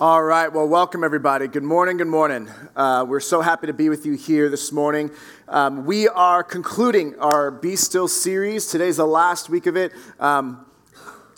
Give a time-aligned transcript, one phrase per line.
[0.00, 1.48] All right, well, welcome everybody.
[1.48, 2.48] Good morning, good morning.
[2.76, 5.10] Uh, we're so happy to be with you here this morning.
[5.48, 8.66] Um, we are concluding our Be Still series.
[8.66, 9.90] Today's the last week of it.
[10.20, 10.64] Um,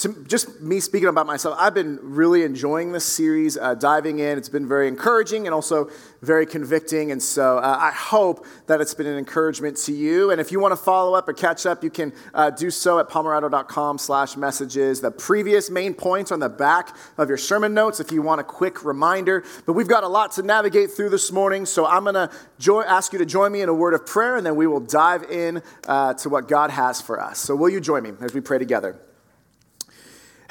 [0.01, 4.39] to just me speaking about myself, I've been really enjoying this series, uh, diving in.
[4.39, 5.91] It's been very encouraging and also
[6.23, 7.12] very convicting.
[7.12, 10.30] And so uh, I hope that it's been an encouragement to you.
[10.30, 12.98] And if you want to follow up or catch up, you can uh, do so
[12.98, 15.02] at palmerado.com slash messages.
[15.02, 18.45] The previous main points on the back of your sermon notes if you want a
[18.45, 19.45] quick reminder.
[19.67, 21.67] But we've got a lot to navigate through this morning.
[21.67, 24.37] So I'm going to jo- ask you to join me in a word of prayer,
[24.37, 27.39] and then we will dive in uh, to what God has for us.
[27.39, 28.98] So will you join me as we pray together?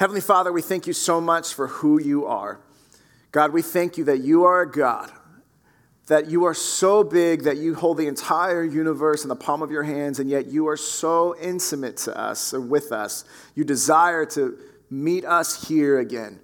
[0.00, 2.58] Heavenly Father, we thank you so much for who you are.
[3.32, 5.12] God, we thank you that you are a God,
[6.06, 9.70] that you are so big that you hold the entire universe in the palm of
[9.70, 13.26] your hands, and yet you are so intimate to us or with us.
[13.54, 14.56] You desire to
[14.88, 16.40] meet us here again.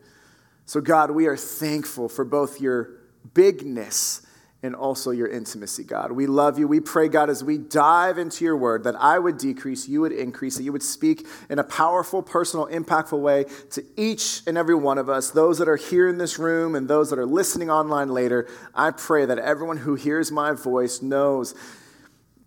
[0.66, 2.90] So, God, we are thankful for both your
[3.32, 4.20] bigness
[4.66, 6.12] and also your intimacy, God.
[6.12, 6.68] We love you.
[6.68, 10.12] We pray, God, as we dive into your word, that I would decrease, you would
[10.12, 14.74] increase, that you would speak in a powerful, personal, impactful way to each and every
[14.74, 17.70] one of us, those that are here in this room and those that are listening
[17.70, 18.48] online later.
[18.74, 21.54] I pray that everyone who hears my voice knows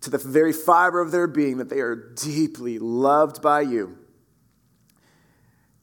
[0.02, 3.98] to the very fiber of their being that they are deeply loved by you.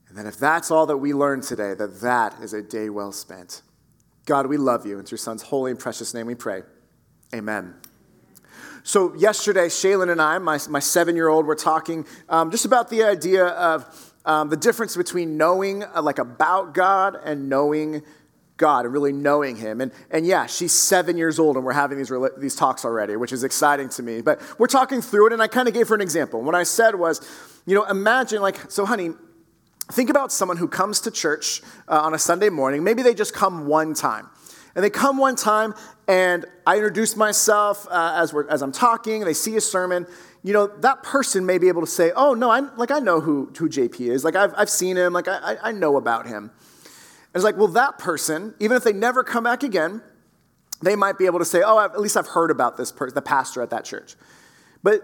[0.10, 3.12] And that if that's all that we learn today, that that is a day well
[3.12, 3.62] spent.
[4.28, 5.00] God, we love you.
[5.00, 6.64] It's your son's holy and precious name we pray.
[7.34, 7.74] Amen.
[8.84, 12.90] So, yesterday, Shaylin and I, my, my seven year old, were talking um, just about
[12.90, 18.02] the idea of um, the difference between knowing uh, like about God and knowing
[18.58, 19.80] God and really knowing Him.
[19.80, 23.32] And, and yeah, she's seven years old and we're having these, these talks already, which
[23.32, 24.20] is exciting to me.
[24.20, 26.42] But we're talking through it, and I kind of gave her an example.
[26.42, 27.26] What I said was,
[27.66, 29.12] you know, imagine, like, so honey,
[29.92, 32.84] Think about someone who comes to church uh, on a Sunday morning.
[32.84, 34.30] Maybe they just come one time.
[34.76, 35.74] And they come one time,
[36.08, 40.06] and I introduce myself uh, as, as I'm talking, they see a sermon.
[40.44, 43.20] You know, that person may be able to say, Oh, no, I, like, I know
[43.20, 44.24] who, who JP is.
[44.24, 45.14] Like, I've, I've seen him.
[45.14, 46.44] Like, I, I know about him.
[46.44, 50.02] And it's like, well, that person, even if they never come back again,
[50.82, 53.22] they might be able to say, Oh, at least I've heard about this person, the
[53.22, 54.16] pastor at that church.
[54.84, 55.02] But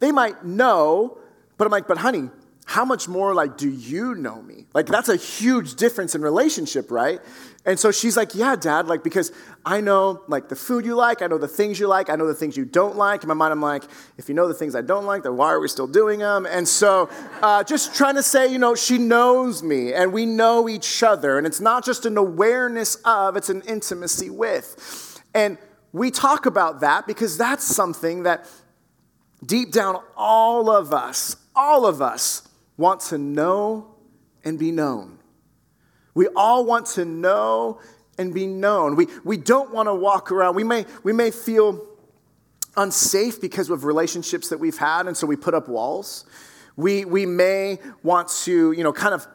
[0.00, 1.18] they might know,
[1.56, 2.28] but I'm like, But honey,
[2.64, 4.66] how much more like do you know me?
[4.72, 7.20] Like that's a huge difference in relationship right?
[7.66, 9.32] And so she's like yeah dad like because
[9.64, 12.26] i know like the food you like i know the things you like i know
[12.26, 13.22] the things you don't like.
[13.22, 13.84] In my mind i'm like
[14.18, 16.46] if you know the things i don't like then why are we still doing them
[16.46, 17.08] and so
[17.42, 21.38] uh, just trying to say you know she knows me and we know each other
[21.38, 25.22] and it's not just an awareness of it's an intimacy with.
[25.34, 25.58] And
[25.92, 28.46] we talk about that because that's something that
[29.44, 33.94] deep down all of us all of us want to know
[34.44, 35.18] and be known.
[36.14, 37.80] We all want to know
[38.18, 38.96] and be known.
[38.96, 40.54] We, we don't want to walk around.
[40.54, 41.84] We may, we may feel
[42.76, 46.24] unsafe because of relationships that we've had, and so we put up walls.
[46.76, 49.26] We, we may want to, you know, kind of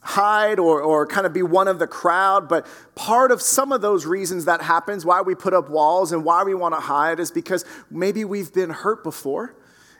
[0.00, 3.80] hide or, or kind of be one of the crowd, but part of some of
[3.80, 7.18] those reasons that happens, why we put up walls and why we want to hide,
[7.18, 9.56] is because maybe we've been hurt before.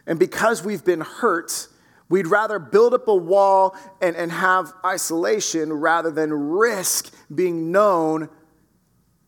[0.07, 1.67] And because we've been hurt,
[2.09, 8.29] We'd rather build up a wall and, and have isolation rather than risk being known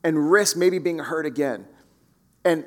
[0.05, 1.67] and risk maybe being hurt again.
[2.44, 2.65] And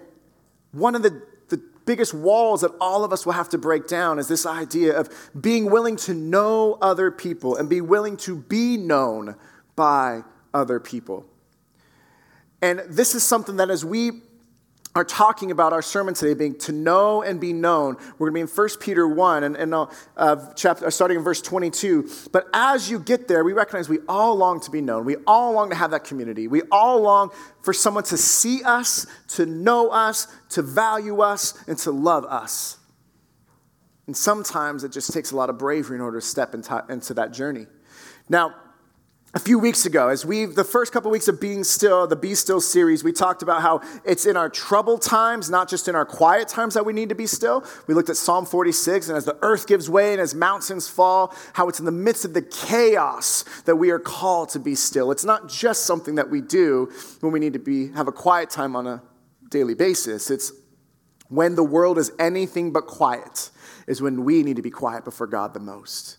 [0.74, 4.20] one of the, the biggest walls that all of us will have to break down
[4.20, 8.76] is this idea of being willing to know other people and be willing to be
[8.76, 9.36] known
[9.78, 10.24] by
[10.54, 11.26] other people.
[12.62, 14.22] And this is something that as we
[14.94, 17.96] are talking about our sermon today being to know and be known.
[18.18, 21.24] We're going to be in 1 Peter 1 and, and uh, chapter, uh, starting in
[21.24, 22.10] verse 22.
[22.32, 25.06] But as you get there, we recognize we all long to be known.
[25.06, 26.48] We all long to have that community.
[26.48, 27.32] We all long
[27.62, 32.78] for someone to see us, to know us, to value us, and to love us.
[34.08, 37.14] And sometimes it just takes a lot of bravery in order to step into, into
[37.14, 37.68] that journey.
[38.28, 38.56] Now,
[39.34, 42.36] a few weeks ago, as we the first couple weeks of being still, the Be
[42.36, 46.06] Still series, we talked about how it's in our troubled times, not just in our
[46.06, 47.64] quiet times, that we need to be still.
[47.88, 51.34] We looked at Psalm 46, and as the earth gives way and as mountains fall,
[51.54, 55.12] how it's in the midst of the chaos that we are called to be still.
[55.12, 56.92] It's not just something that we do
[57.22, 59.02] when we need to be have a quiet time on a
[59.50, 60.30] daily basis.
[60.30, 60.52] It's
[61.30, 63.50] when the world is anything but quiet,
[63.88, 66.18] is when we need to be quiet before God the most.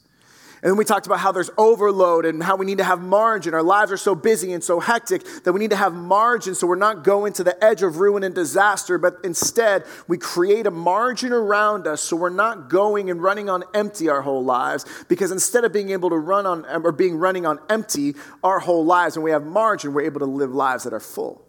[0.63, 3.53] And then we talked about how there's overload and how we need to have margin.
[3.53, 6.69] Our lives are so busy and so hectic that we need to have margin so
[6.69, 10.71] we're not going to the edge of ruin and disaster, but instead we create a
[10.71, 14.87] margin around us so we're not going and running on empty our whole lives.
[15.09, 18.85] Because instead of being able to run on or being running on empty our whole
[18.85, 21.45] lives, when we have margin, we're able to live lives that are full.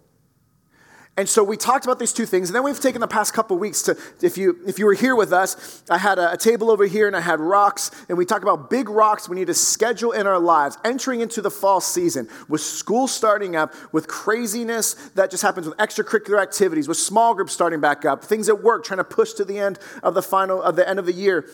[1.15, 3.55] And so we talked about these two things, and then we've taken the past couple
[3.59, 6.71] weeks to, if you, if you were here with us, I had a, a, table
[6.71, 9.53] over here and I had rocks, and we talked about big rocks we need to
[9.53, 14.95] schedule in our lives, entering into the fall season, with school starting up, with craziness
[15.09, 18.83] that just happens with extracurricular activities, with small groups starting back up, things at work
[18.83, 21.47] trying to push to the end of the final, of the end of the year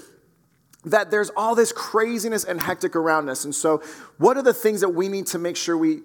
[0.86, 3.44] that there's all this craziness and hectic around us.
[3.44, 3.84] And so,
[4.18, 6.00] what are the things that we need to make sure we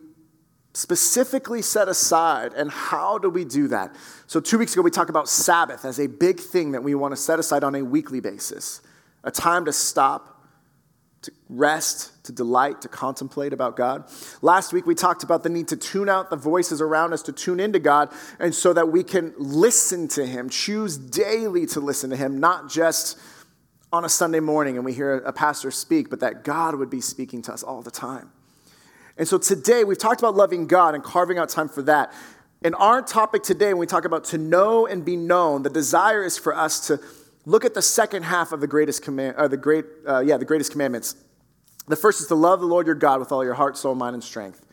[0.75, 3.95] specifically set aside, and how do we do that?
[4.27, 7.13] So, two weeks ago, we talked about Sabbath as a big thing that we want
[7.13, 8.81] to set aside on a weekly basis
[9.23, 10.43] a time to stop,
[11.23, 14.05] to rest, to delight, to contemplate about God.
[14.43, 17.33] Last week, we talked about the need to tune out the voices around us, to
[17.33, 22.11] tune into God, and so that we can listen to Him, choose daily to listen
[22.11, 23.19] to Him, not just
[23.95, 27.01] on a Sunday morning and we hear a pastor speak, but that God would be
[27.01, 28.33] speaking to us all the time.
[29.17, 32.13] And so today we've talked about loving God and carving out time for that.
[32.63, 36.25] In our topic today, when we talk about to know and be known, the desire
[36.25, 36.99] is for us to
[37.45, 40.47] look at the second half of the greatest command, or the great, uh, yeah, the
[40.47, 41.15] greatest commandments.
[41.87, 44.15] The first is to love the Lord your God with all your heart, soul, mind,
[44.15, 44.65] and strength.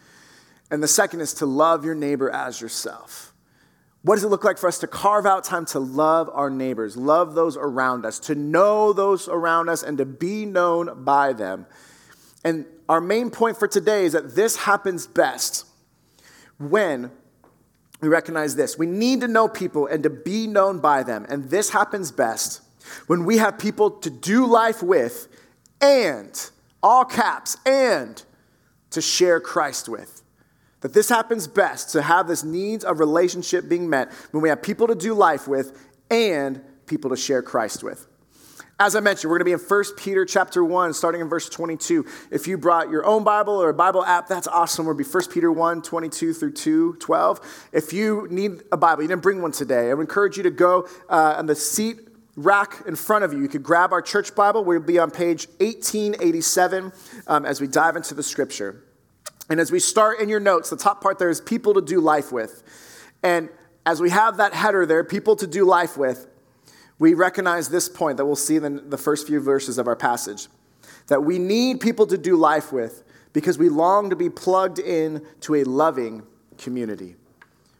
[0.71, 3.33] And the second is to love your neighbor as yourself.
[4.03, 6.95] What does it look like for us to carve out time to love our neighbors,
[6.95, 11.67] love those around us, to know those around us, and to be known by them?
[12.43, 15.65] And our main point for today is that this happens best
[16.57, 17.09] when
[18.01, 18.77] we recognize this.
[18.77, 21.25] We need to know people and to be known by them.
[21.29, 22.61] And this happens best
[23.07, 25.29] when we have people to do life with
[25.79, 26.51] and,
[26.83, 28.21] all caps, and
[28.89, 30.21] to share Christ with.
[30.81, 34.61] That this happens best to have this needs of relationship being met when we have
[34.61, 35.79] people to do life with
[36.09, 38.05] and people to share Christ with.
[38.81, 41.47] As I mentioned, we're going to be in 1 Peter chapter 1, starting in verse
[41.47, 42.03] 22.
[42.31, 44.87] If you brought your own Bible or a Bible app, that's awesome.
[44.87, 47.67] We'll be 1 Peter 1, 22 through 2, 12.
[47.73, 50.49] If you need a Bible, you didn't bring one today, I would encourage you to
[50.49, 51.99] go uh, on the seat
[52.35, 53.43] rack in front of you.
[53.43, 54.63] You could grab our church Bible.
[54.63, 56.91] We'll be on page 1887
[57.27, 58.83] um, as we dive into the scripture.
[59.47, 61.99] And as we start in your notes, the top part there is people to do
[61.99, 62.63] life with.
[63.21, 63.49] And
[63.85, 66.25] as we have that header there, people to do life with,
[67.01, 70.47] we recognize this point that we'll see in the first few verses of our passage
[71.07, 73.01] that we need people to do life with
[73.33, 76.21] because we long to be plugged in to a loving
[76.59, 77.15] community.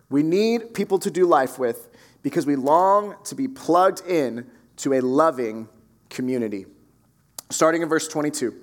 [0.09, 1.87] We need people to do life with
[2.23, 5.69] because we long to be plugged in to a loving
[6.09, 6.65] community.
[7.51, 8.55] Starting in verse 22.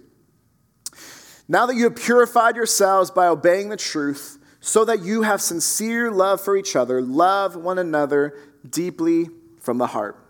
[1.46, 6.10] Now that you have purified yourselves by obeying the truth, so that you have sincere
[6.10, 8.37] love for each other, love one another
[8.69, 9.28] deeply
[9.60, 10.27] from the heart.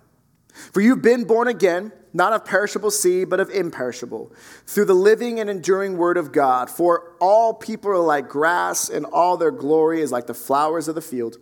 [0.72, 4.32] For you've been born again, not of perishable seed, but of imperishable,
[4.66, 6.68] through the living and enduring word of God.
[6.68, 10.94] For all people are like grass, and all their glory is like the flowers of
[10.94, 11.36] the field.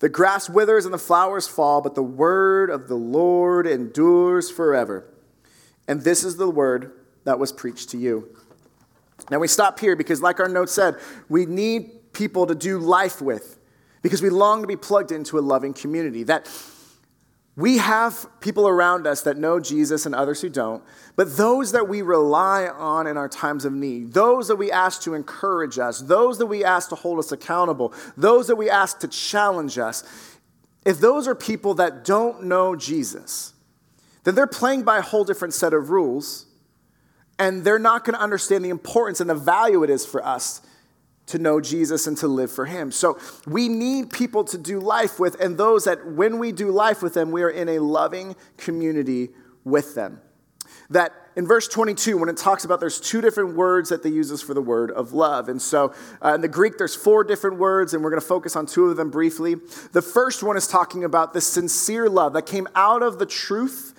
[0.00, 5.06] The grass withers and the flowers fall, but the word of the Lord endures forever.
[5.88, 6.92] And this is the word
[7.24, 8.34] that was preached to you.
[9.30, 10.96] Now we stop here because, like our note said,
[11.28, 13.58] we need people to do life with
[14.02, 16.22] because we long to be plugged into a loving community.
[16.22, 16.46] That
[17.56, 20.84] we have people around us that know Jesus and others who don't,
[21.16, 25.00] but those that we rely on in our times of need, those that we ask
[25.02, 28.98] to encourage us, those that we ask to hold us accountable, those that we ask
[29.00, 30.04] to challenge us,
[30.84, 33.54] if those are people that don't know Jesus,
[34.24, 36.44] then they're playing by a whole different set of rules,
[37.38, 40.60] and they're not going to understand the importance and the value it is for us
[41.26, 42.92] to know Jesus and to live for Him.
[42.92, 47.02] So we need people to do life with, and those that when we do life
[47.02, 49.30] with them, we are in a loving community
[49.64, 50.20] with them.
[50.90, 54.40] That in verse 22, when it talks about there's two different words that they uses
[54.40, 55.48] for the word of love.
[55.48, 55.92] And so
[56.24, 58.86] uh, in the Greek, there's four different words, and we're going to focus on two
[58.86, 59.56] of them briefly.
[59.92, 63.94] The first one is talking about the sincere love that came out of the truth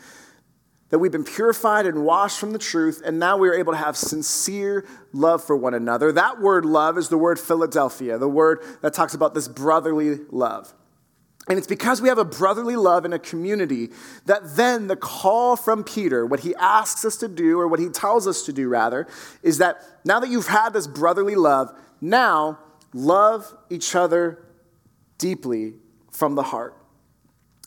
[0.89, 3.77] that we've been purified and washed from the truth, and now we are able to
[3.77, 6.11] have sincere love for one another.
[6.11, 10.73] That word love is the word Philadelphia, the word that talks about this brotherly love.
[11.49, 13.89] And it's because we have a brotherly love in a community
[14.25, 17.89] that then the call from Peter, what he asks us to do, or what he
[17.89, 19.07] tells us to do rather,
[19.43, 22.59] is that now that you've had this brotherly love, now
[22.93, 24.43] love each other
[25.17, 25.73] deeply
[26.11, 26.76] from the heart.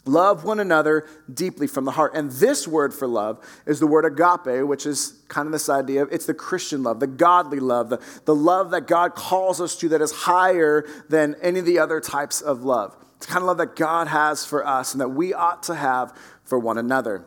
[0.07, 2.13] Love one another deeply from the heart.
[2.15, 6.03] And this word for love is the word agape, which is kind of this idea
[6.03, 9.77] of it's the Christian love, the godly love, the, the love that God calls us
[9.77, 12.97] to that is higher than any of the other types of love.
[13.17, 16.17] It's kind of love that God has for us and that we ought to have
[16.45, 17.27] for one another.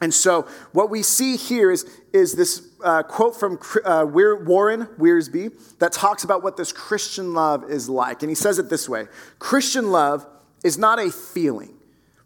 [0.00, 5.78] And so, what we see here is, is this uh, quote from uh, Warren Wiersbe
[5.78, 8.22] that talks about what this Christian love is like.
[8.22, 9.06] And he says it this way
[9.38, 10.26] Christian love
[10.64, 11.70] is not a feeling.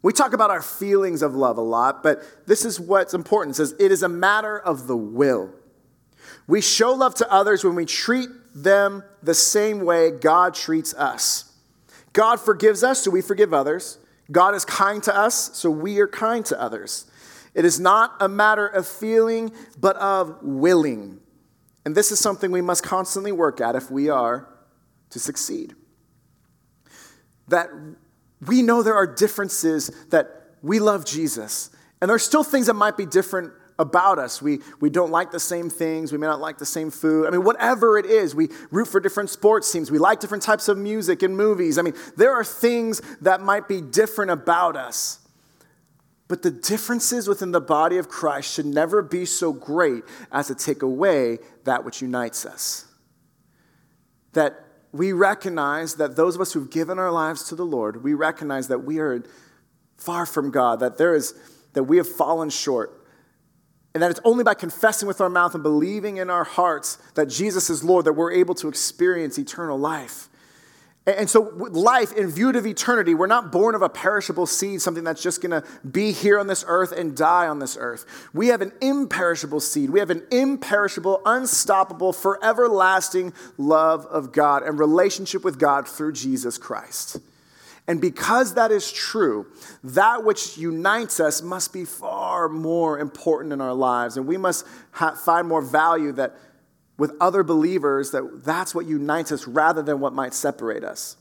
[0.01, 3.55] We talk about our feelings of love a lot, but this is what's important.
[3.55, 5.51] It says, it is a matter of the will.
[6.47, 11.51] We show love to others when we treat them the same way God treats us.
[12.13, 13.97] God forgives us, so we forgive others.
[14.31, 17.05] God is kind to us, so we are kind to others.
[17.53, 21.19] It is not a matter of feeling, but of willing.
[21.85, 24.47] And this is something we must constantly work at if we are
[25.09, 25.75] to succeed.
[27.47, 27.69] That
[28.45, 30.27] we know there are differences that
[30.61, 31.69] we love Jesus.
[32.01, 34.41] And there's still things that might be different about us.
[34.41, 36.11] We, we don't like the same things.
[36.11, 37.27] We may not like the same food.
[37.27, 39.89] I mean, whatever it is, we root for different sports teams.
[39.89, 41.77] We like different types of music and movies.
[41.77, 45.19] I mean, there are things that might be different about us.
[46.27, 50.55] But the differences within the body of Christ should never be so great as to
[50.55, 52.85] take away that which unites us.
[54.33, 58.13] That we recognize that those of us who've given our lives to the Lord, we
[58.13, 59.23] recognize that we are
[59.97, 61.33] far from God, that there is
[61.73, 62.95] that we have fallen short.
[63.93, 67.27] And that it's only by confessing with our mouth and believing in our hearts that
[67.27, 70.28] Jesus is Lord that we're able to experience eternal life.
[71.17, 75.03] And so, life in view of eternity, we're not born of a perishable seed, something
[75.03, 78.05] that's just going to be here on this earth and die on this earth.
[78.33, 79.89] We have an imperishable seed.
[79.89, 86.13] We have an imperishable, unstoppable, forever lasting love of God and relationship with God through
[86.13, 87.19] Jesus Christ.
[87.87, 89.47] And because that is true,
[89.83, 94.15] that which unites us must be far more important in our lives.
[94.15, 96.35] And we must ha- find more value that
[96.99, 101.17] with other believers that that's what unites us rather than what might separate us.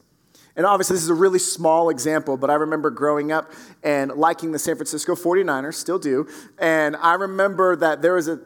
[0.56, 3.52] And obviously, this is a really small example, but I remember growing up
[3.85, 6.26] and liking the San Francisco 49ers, still do.
[6.58, 8.40] And I remember that there was a,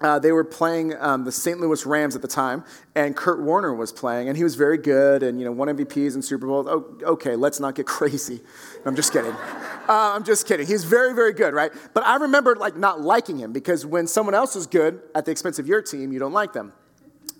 [0.00, 1.58] uh, they were playing um, the St.
[1.58, 2.64] Louis Rams at the time,
[2.94, 6.14] and Kurt Warner was playing, and he was very good, and you know, won MVPs
[6.14, 6.66] and Super Bowls.
[6.68, 8.40] Oh, okay, let's not get crazy.
[8.84, 9.34] I'm just kidding.
[9.88, 10.66] Uh, I'm just kidding.
[10.66, 11.72] He's very, very good, right?
[11.94, 15.30] But I remember like not liking him because when someone else is good at the
[15.30, 16.74] expense of your team, you don't like them.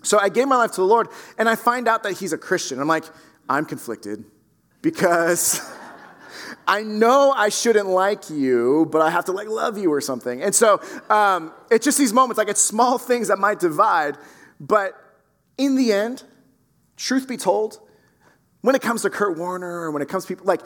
[0.01, 2.39] So I gave my life to the Lord, and I find out that he's a
[2.39, 2.79] Christian.
[2.79, 3.03] I'm like,
[3.47, 4.25] I'm conflicted
[4.81, 5.61] because.
[6.69, 10.43] I know I shouldn't like you, but I have to like love you or something.
[10.43, 14.17] And so um, it's just these moments, like it's small things that might divide,
[14.59, 14.93] but
[15.57, 16.23] in the end,
[16.95, 17.79] truth be told,
[18.61, 20.61] when it comes to Kurt Warner or when it comes to people, like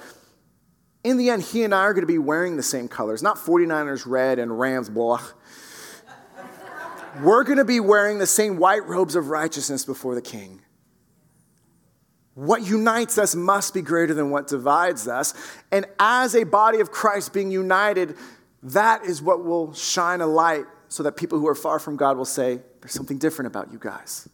[1.05, 3.37] in the end, he and I are going to be wearing the same colors, not
[3.37, 5.21] 49ers red and Rams blah.
[7.21, 10.62] We're going to be wearing the same white robes of righteousness before the king.
[12.35, 15.33] What unites us must be greater than what divides us.
[15.71, 18.15] And as a body of Christ being united,
[18.63, 22.17] that is what will shine a light so that people who are far from God
[22.17, 24.27] will say, There's something different about you guys.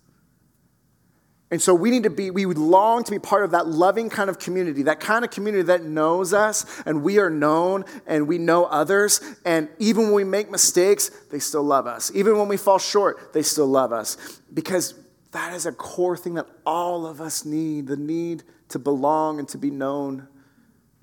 [1.51, 4.09] And so we need to be, we would long to be part of that loving
[4.09, 8.27] kind of community, that kind of community that knows us and we are known and
[8.27, 9.19] we know others.
[9.45, 12.11] And even when we make mistakes, they still love us.
[12.13, 14.15] Even when we fall short, they still love us.
[14.53, 14.93] Because
[15.31, 19.47] that is a core thing that all of us need the need to belong and
[19.49, 20.27] to be known,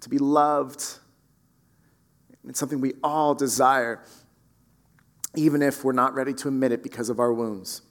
[0.01, 0.99] to be loved.
[2.49, 4.03] It's something we all desire,
[5.35, 7.83] even if we're not ready to admit it because of our wounds.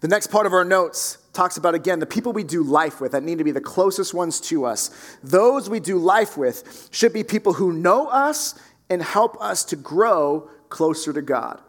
[0.00, 3.12] The next part of our notes talks about, again, the people we do life with
[3.12, 4.90] that need to be the closest ones to us.
[5.22, 9.76] Those we do life with should be people who know us and help us to
[9.76, 11.60] grow closer to God.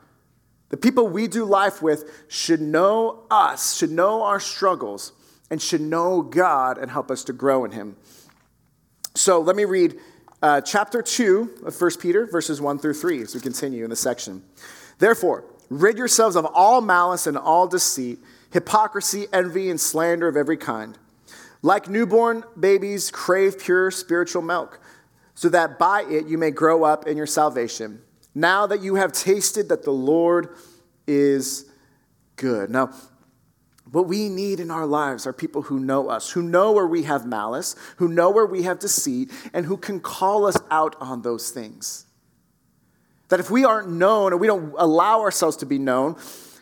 [0.72, 5.12] The people we do life with should know us, should know our struggles,
[5.50, 7.98] and should know God and help us to grow in Him.
[9.14, 10.00] So let me read
[10.42, 13.98] uh, chapter 2 of 1 Peter, verses 1 through 3, as we continue in the
[13.98, 14.44] section.
[14.98, 18.20] Therefore, rid yourselves of all malice and all deceit,
[18.52, 20.98] hypocrisy, envy, and slander of every kind.
[21.62, 24.80] Like newborn babies, crave pure spiritual milk,
[25.36, 28.02] so that by it you may grow up in your salvation
[28.34, 30.56] now that you have tasted that the Lord
[31.08, 31.66] is
[32.36, 32.70] good.
[32.70, 32.92] Now,
[33.92, 37.04] what we need in our lives are people who know us, who know where we
[37.04, 41.24] have malice, who know where we have deceit, and who can call us out on
[41.24, 42.06] those things.
[43.28, 46.16] That if we aren't known or we don't allow ourselves to be known,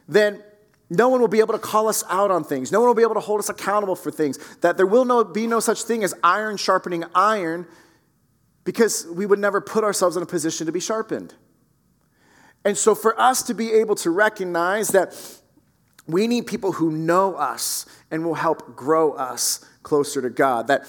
[0.08, 0.44] then
[0.90, 2.72] no one will be able to call us out on things.
[2.72, 4.40] No one will be able to hold us accountable for things.
[4.62, 7.68] That there will no, be no such thing as iron sharpening iron
[8.64, 11.36] because we would never put ourselves in a position to be sharpened.
[12.66, 15.16] And so, for us to be able to recognize that
[16.08, 20.88] we need people who know us and will help grow us closer to God, that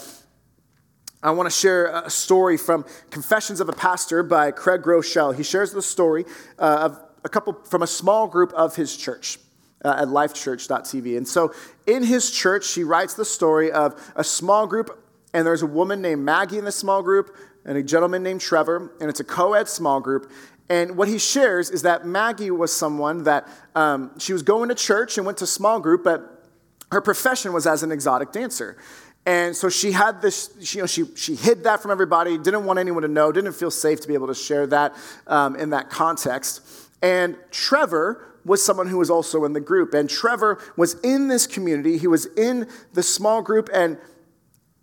[1.23, 5.35] I want to share a story from Confessions of a Pastor by Craig Groeschel.
[5.37, 6.25] He shares the story
[6.59, 9.39] uh, of a couple from a small group of his church
[9.85, 11.17] uh, at lifechurch.tv.
[11.19, 11.53] And so
[11.87, 14.99] in his church, he writes the story of a small group,
[15.35, 17.37] and there's a woman named Maggie in the small group,
[17.67, 20.31] and a gentleman named Trevor, and it's a co ed small group.
[20.71, 24.75] And what he shares is that Maggie was someone that um, she was going to
[24.75, 26.45] church and went to small group, but
[26.93, 28.79] her profession was as an exotic dancer.
[29.27, 32.65] And so she had this, she, you know, she, she hid that from everybody, didn't
[32.65, 34.95] want anyone to know, didn't feel safe to be able to share that
[35.27, 36.63] um, in that context.
[37.03, 39.93] And Trevor was someone who was also in the group.
[39.93, 43.99] And Trevor was in this community, he was in the small group, and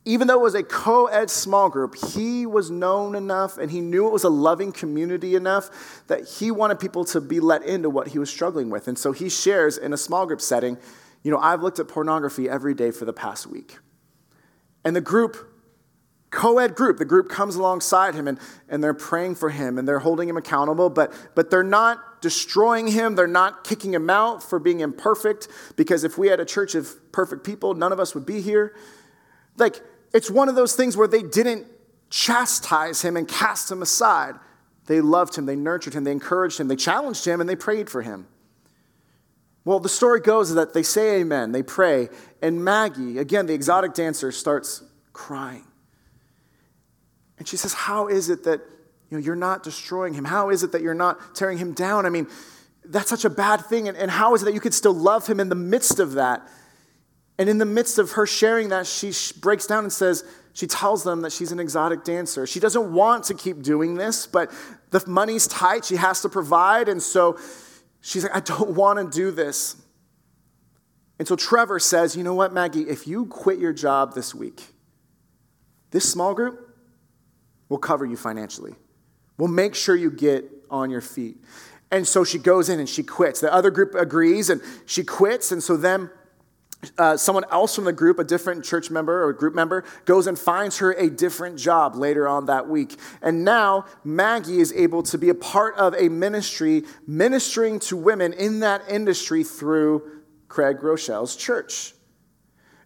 [0.07, 3.81] even though it was a co ed small group, he was known enough and he
[3.81, 5.69] knew it was a loving community enough
[6.07, 8.87] that he wanted people to be let into what he was struggling with.
[8.87, 10.77] And so he shares in a small group setting,
[11.23, 13.79] you know, I've looked at pornography every day for the past week.
[14.85, 15.35] And the group,
[16.29, 19.85] co ed group, the group comes alongside him and, and they're praying for him and
[19.85, 23.15] they're holding him accountable, but, but they're not destroying him.
[23.15, 27.11] They're not kicking him out for being imperfect, because if we had a church of
[27.11, 28.73] perfect people, none of us would be here.
[29.57, 29.81] Like,
[30.13, 31.67] it's one of those things where they didn't
[32.09, 34.35] chastise him and cast him aside.
[34.85, 37.89] They loved him, they nurtured him, they encouraged him, they challenged him, and they prayed
[37.89, 38.27] for him.
[39.65, 42.07] Well, the story goes that they say amen, they pray,
[42.41, 45.65] and Maggie, again, the exotic dancer, starts crying.
[47.37, 48.61] And she says, How is it that
[49.09, 50.25] you know, you're not destroying him?
[50.25, 52.05] How is it that you're not tearing him down?
[52.05, 52.27] I mean,
[52.85, 53.87] that's such a bad thing.
[53.87, 56.13] And, and how is it that you could still love him in the midst of
[56.13, 56.47] that?
[57.39, 61.03] And in the midst of her sharing that, she breaks down and says, she tells
[61.03, 62.48] them that she's an exotic dancer.
[62.48, 64.51] She doesn't want to keep doing this, but
[64.89, 65.86] the money's tight.
[65.86, 66.89] She has to provide.
[66.89, 67.38] And so
[68.08, 69.75] She's like, I don't want to do this.
[71.20, 74.63] And so Trevor says, You know what, Maggie, if you quit your job this week,
[75.91, 76.75] this small group
[77.67, 78.75] will cover you financially.
[79.38, 81.38] We'll make sure you get on your feet.
[81.91, 83.41] And so she goes in and she quits.
[83.41, 85.51] The other group agrees and she quits.
[85.51, 86.10] And so then
[86.98, 90.38] uh, someone else from the group, a different church member or group member, goes and
[90.38, 92.95] finds her a different job later on that week.
[93.21, 98.34] And now Maggie is able to be a part of a ministry ministering to women
[98.34, 101.93] in that industry through Craig Groeschel's church.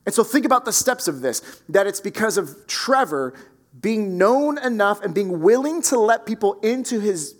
[0.05, 3.33] And so think about the steps of this that it's because of Trevor
[3.79, 7.35] being known enough and being willing to let people into his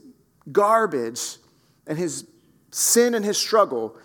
[0.52, 1.38] garbage
[1.88, 2.26] and his
[2.72, 3.98] sin and his struggle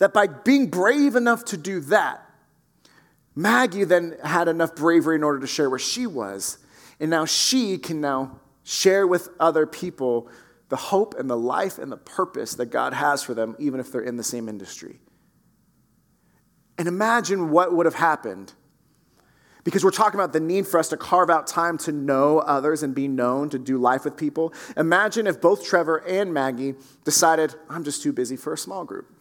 [0.00, 2.26] that by being brave enough to do that,
[3.36, 6.58] Maggie then had enough bravery in order to share where she was.
[6.98, 10.28] And now she can now share with other people
[10.70, 13.92] the hope and the life and the purpose that God has for them, even if
[13.92, 15.00] they're in the same industry.
[16.78, 18.54] And imagine what would have happened.
[19.64, 22.82] Because we're talking about the need for us to carve out time to know others
[22.82, 24.54] and be known, to do life with people.
[24.78, 29.14] Imagine if both Trevor and Maggie decided, I'm just too busy for a small group.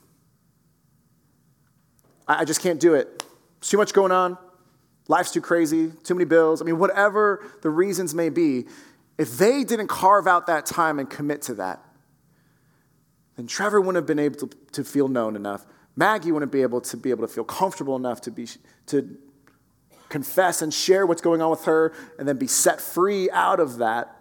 [2.30, 3.24] I, just can't do it.
[3.60, 4.38] There's too much going on.
[5.08, 6.62] Life's too crazy, too many bills.
[6.62, 8.68] I mean, whatever the reasons may be,
[9.18, 11.84] if they didn't carve out that time and commit to that,
[13.36, 15.65] then Trevor wouldn't have been able to, to feel known enough.
[15.96, 18.48] Maggie wouldn't be able to be able to feel comfortable enough to be
[18.86, 19.18] to
[20.10, 23.78] confess and share what's going on with her and then be set free out of
[23.78, 24.15] that.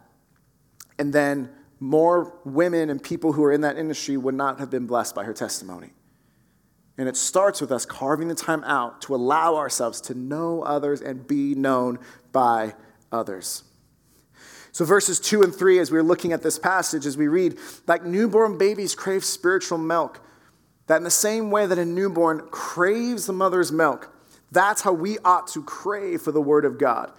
[0.99, 4.87] And then more women and people who are in that industry would not have been
[4.87, 5.91] blessed by her testimony.
[6.99, 11.01] And it starts with us carving the time out to allow ourselves to know others
[11.01, 12.01] and be known
[12.33, 12.75] by
[13.13, 13.63] others.
[14.73, 17.57] So, verses 2 and 3, as we're looking at this passage, as we read,
[17.87, 20.21] like newborn babies crave spiritual milk,
[20.89, 24.13] that in the same way that a newborn craves the mother's milk,
[24.51, 27.13] that's how we ought to crave for the word of God.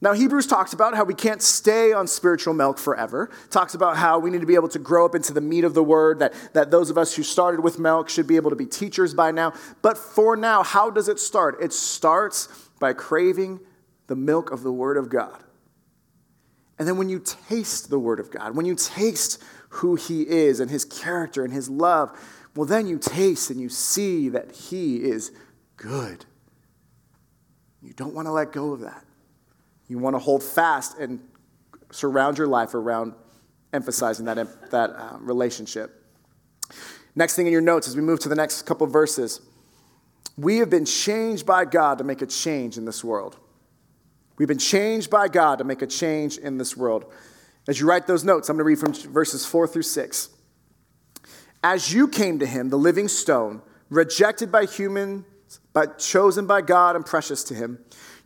[0.00, 3.30] Now, Hebrews talks about how we can't stay on spiritual milk forever.
[3.50, 5.72] Talks about how we need to be able to grow up into the meat of
[5.72, 8.56] the word, that, that those of us who started with milk should be able to
[8.56, 9.54] be teachers by now.
[9.80, 11.56] But for now, how does it start?
[11.62, 13.60] It starts by craving
[14.06, 15.42] the milk of the word of God.
[16.78, 20.60] And then when you taste the word of God, when you taste who he is
[20.60, 22.12] and his character and his love,
[22.54, 25.32] well, then you taste and you see that he is
[25.76, 26.26] good.
[27.82, 29.05] You don't want to let go of that.
[29.88, 31.20] You want to hold fast and
[31.90, 33.14] surround your life around
[33.72, 36.02] emphasizing that, that uh, relationship.
[37.14, 39.40] Next thing in your notes as we move to the next couple verses,
[40.36, 43.38] we have been changed by God to make a change in this world.
[44.38, 47.06] We've been changed by God to make a change in this world.
[47.68, 50.28] As you write those notes, I'm going to read from verses 4 through 6.
[51.64, 55.24] As you came to him, the living stone, rejected by humans,
[55.72, 57.78] but chosen by God and precious to him,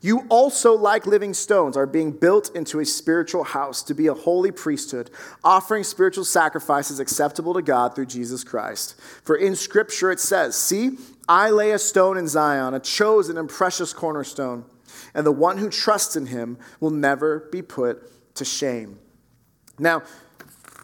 [0.03, 4.15] you also, like living stones, are being built into a spiritual house to be a
[4.15, 5.11] holy priesthood,
[5.45, 8.99] offering spiritual sacrifices acceptable to God through Jesus Christ.
[9.23, 10.97] For in Scripture it says, See,
[11.29, 14.65] I lay a stone in Zion, a chosen and precious cornerstone,
[15.13, 18.99] and the one who trusts in him will never be put to shame.
[19.79, 20.03] Now,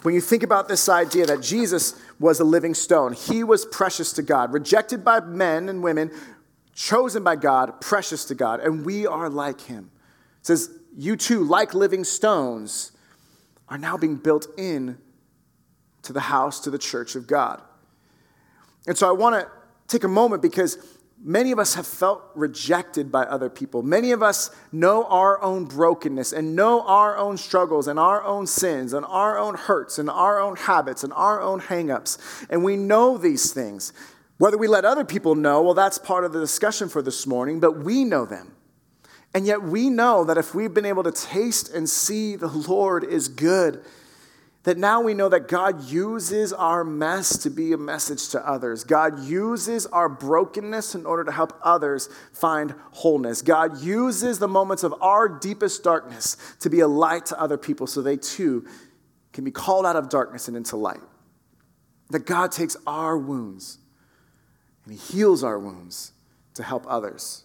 [0.03, 4.13] when you think about this idea that Jesus was a living stone, he was precious
[4.13, 6.11] to God, rejected by men and women
[6.77, 9.91] chosen by God, precious to God, and we are like him.
[10.41, 12.93] It says, You too, like living stones,
[13.69, 14.99] are now being built in
[16.03, 17.61] to the house, to the church of God.
[18.87, 19.51] And so I want to
[19.89, 20.79] take a moment because
[21.21, 23.83] many of us have felt rejected by other people.
[23.83, 28.47] Many of us know our own brokenness and know our own struggles and our own
[28.47, 32.19] sins and our own hurts and our own habits and our own hangups.
[32.51, 33.93] And we know these things.
[34.39, 37.59] Whether we let other people know, well, that's part of the discussion for this morning,
[37.59, 38.55] but we know them.
[39.33, 43.05] And yet we know that if we've been able to taste and see the Lord
[43.05, 43.83] is good,
[44.65, 48.83] that now we know that God uses our mess to be a message to others.
[48.83, 53.43] God uses our brokenness in order to help others find wholeness.
[53.43, 57.87] God uses the moments of our deepest darkness to be a light to other people
[57.87, 58.67] so they too
[59.33, 61.01] can be called out of darkness and into light.
[62.11, 63.79] That God takes our wounds
[64.87, 66.13] and He heals our wounds
[66.55, 67.45] to help others.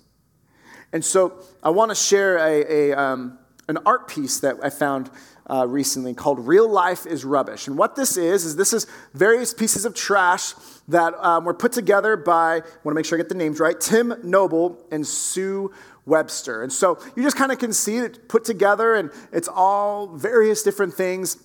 [0.94, 5.10] And so I want to share a, a um, an art piece that I found
[5.50, 7.68] uh, recently called Real Life is Rubbish.
[7.68, 10.54] And what this is, is this is various pieces of trash
[10.88, 13.60] that um, were put together by, I want to make sure I get the names
[13.60, 15.74] right, Tim Noble and Sue
[16.06, 16.64] Webster.
[16.64, 20.64] And so you just kind of can see it put together, and it's all various
[20.64, 21.38] different things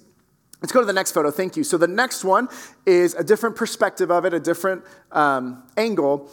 [0.62, 1.31] Let's go to the next photo.
[1.31, 1.64] Thank you.
[1.64, 2.49] So the next one
[2.87, 6.31] is a different perspective of it, a different um, angle.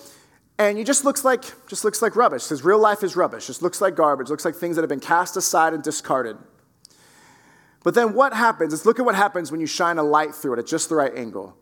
[0.57, 2.43] And it just looks like just looks like rubbish.
[2.43, 3.47] It says real life is rubbish.
[3.47, 4.29] Just looks like garbage.
[4.29, 6.37] Looks like things that have been cast aside and discarded.
[7.83, 8.71] But then what happens?
[8.71, 10.95] Let's look at what happens when you shine a light through it at just the
[10.95, 11.57] right angle.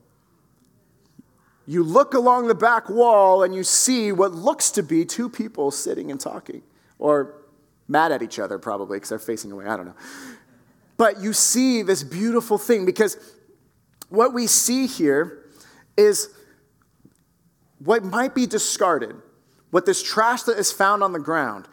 [1.65, 5.71] You look along the back wall and you see what looks to be two people
[5.71, 6.63] sitting and talking,
[6.99, 7.35] or
[7.87, 9.65] mad at each other probably because they're facing away.
[9.65, 9.95] I don't know.
[11.01, 13.17] But you see this beautiful thing because
[14.09, 15.45] what we see here
[15.97, 16.29] is
[17.79, 19.15] what might be discarded,
[19.71, 21.67] what this trash that is found on the ground,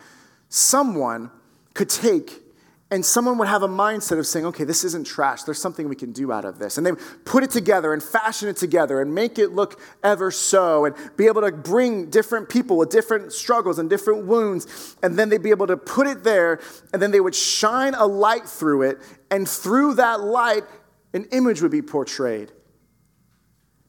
[0.48, 1.30] someone
[1.74, 2.40] could take
[2.90, 5.42] and someone would have a mindset of saying, okay, this isn't trash.
[5.42, 6.78] There's something we can do out of this.
[6.78, 6.92] And they
[7.26, 11.26] put it together and fashion it together and make it look ever so and be
[11.26, 14.96] able to bring different people with different struggles and different wounds.
[15.02, 16.60] And then they'd be able to put it there
[16.94, 18.98] and then they would shine a light through it.
[19.30, 20.64] And through that light,
[21.12, 22.52] an image would be portrayed.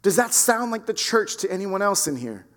[0.02, 2.48] Does that sound like the church to anyone else in here?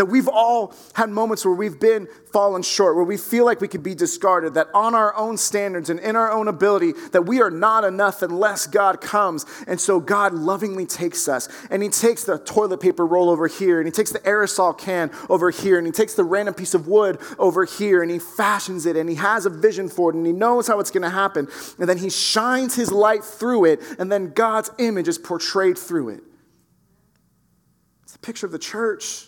[0.00, 3.68] That we've all had moments where we've been fallen short, where we feel like we
[3.68, 7.42] could be discarded, that on our own standards and in our own ability, that we
[7.42, 9.44] are not enough unless God comes.
[9.66, 13.78] And so God lovingly takes us, and He takes the toilet paper roll over here,
[13.78, 16.88] and He takes the aerosol can over here, and He takes the random piece of
[16.88, 20.24] wood over here, and He fashions it, and He has a vision for it, and
[20.24, 21.46] He knows how it's going to happen.
[21.78, 26.08] And then He shines His light through it, and then God's image is portrayed through
[26.08, 26.22] it.
[28.04, 29.26] It's a picture of the church.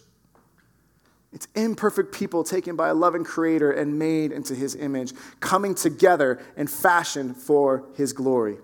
[1.33, 6.43] It's imperfect people taken by a loving creator and made into his image, coming together
[6.57, 8.59] and fashioned for his glory.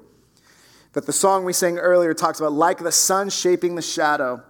[0.93, 4.43] That the song we sang earlier talks about, like the sun shaping the shadow,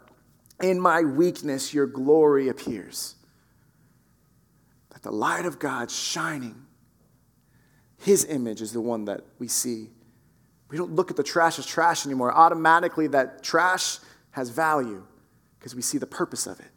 [0.60, 3.14] in my weakness your glory appears.
[4.90, 6.66] That the light of God shining,
[7.98, 9.90] his image is the one that we see.
[10.70, 12.32] We don't look at the trash as trash anymore.
[12.32, 13.98] Automatically, that trash
[14.32, 15.04] has value
[15.58, 16.70] because we see the purpose of it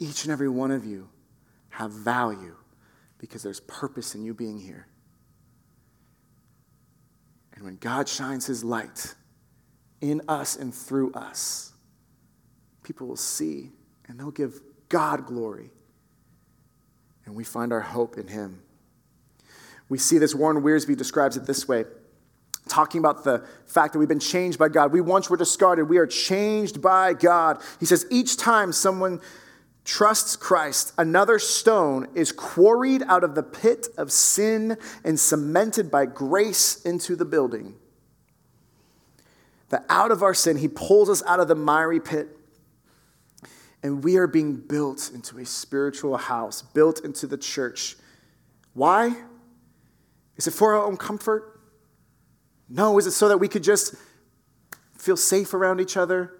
[0.00, 1.08] each and every one of you
[1.68, 2.56] have value
[3.18, 4.88] because there's purpose in you being here.
[7.54, 9.14] And when God shines his light
[10.00, 11.72] in us and through us,
[12.82, 13.70] people will see
[14.08, 15.70] and they'll give God glory.
[17.26, 18.62] And we find our hope in him.
[19.90, 21.84] We see this, Warren Wiersbe describes it this way
[22.68, 24.92] talking about the fact that we've been changed by God.
[24.92, 27.60] We once were discarded, we are changed by God.
[27.80, 29.20] He says, each time someone
[29.90, 36.06] trusts Christ, another stone is quarried out of the pit of sin and cemented by
[36.06, 37.74] grace into the building.
[39.70, 42.28] That out of our sin, he pulls us out of the miry pit,
[43.82, 47.96] and we are being built into a spiritual house, built into the church,
[48.74, 49.16] Why?
[50.36, 51.60] Is it for our own comfort?
[52.68, 52.96] No.
[52.96, 53.96] Is it so that we could just
[54.96, 56.39] feel safe around each other?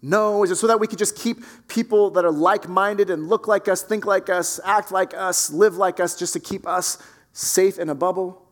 [0.00, 0.44] No.
[0.44, 3.48] Is it so that we could just keep people that are like minded and look
[3.48, 6.98] like us, think like us, act like us, live like us, just to keep us
[7.32, 8.46] safe in a bubble?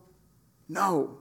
[0.67, 1.19] No.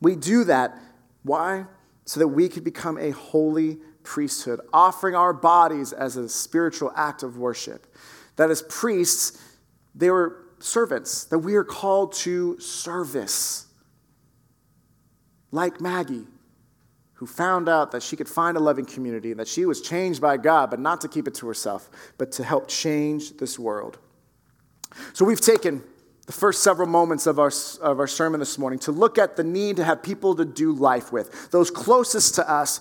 [0.00, 0.78] We do that.
[1.22, 1.66] Why?
[2.04, 7.22] So that we could become a holy priesthood, offering our bodies as a spiritual act
[7.22, 7.86] of worship.
[8.36, 9.40] That as priests,
[9.94, 13.66] they were servants, that we are called to service.
[15.50, 16.26] Like Maggie,
[17.24, 20.36] who found out that she could find a loving community, that she was changed by
[20.36, 23.96] God, but not to keep it to herself, but to help change this world.
[25.14, 25.82] So we've taken
[26.26, 29.42] the first several moments of our, of our sermon this morning to look at the
[29.42, 32.80] need to have people to do life with, those closest to us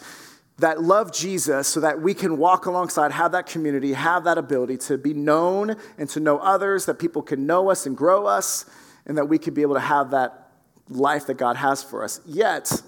[0.58, 4.76] that love Jesus so that we can walk alongside, have that community, have that ability
[4.76, 8.66] to be known and to know others, that people can know us and grow us,
[9.06, 10.52] and that we could be able to have that
[10.90, 12.20] life that God has for us.
[12.26, 12.82] Yet,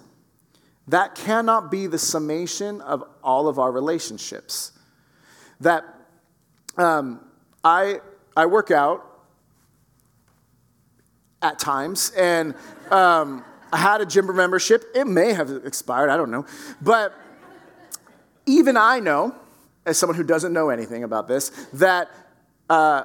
[0.87, 4.71] that cannot be the summation of all of our relationships.
[5.61, 5.83] That
[6.77, 7.21] um,
[7.63, 8.01] I,
[8.35, 9.03] I work out
[11.41, 12.53] at times, and
[12.91, 14.85] um, I had a gym membership.
[14.93, 16.45] It may have expired, I don't know.
[16.81, 17.13] But
[18.45, 19.35] even I know,
[19.85, 22.09] as someone who doesn't know anything about this, that
[22.69, 23.03] uh,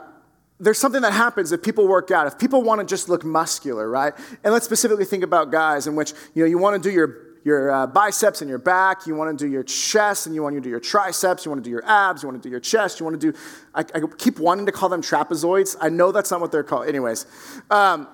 [0.58, 2.26] there's something that happens if people work out.
[2.26, 4.12] If people want to just look muscular, right?
[4.44, 7.29] And let's specifically think about guys in which you know you want to do your
[7.44, 9.06] your uh, biceps and your back.
[9.06, 11.44] You want to do your chest and you want to do your triceps.
[11.44, 12.22] You want to do your abs.
[12.22, 13.00] You want to do your chest.
[13.00, 13.38] You want to do.
[13.74, 15.76] I, I keep wanting to call them trapezoids.
[15.80, 16.88] I know that's not what they're called.
[16.88, 17.26] Anyways,
[17.70, 18.08] um,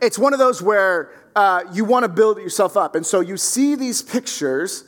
[0.00, 3.36] it's one of those where uh, you want to build yourself up, and so you
[3.36, 4.84] see these pictures.